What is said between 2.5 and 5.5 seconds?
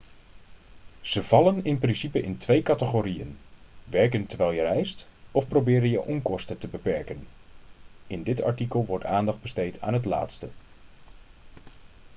categorieën werken terwijl je reist of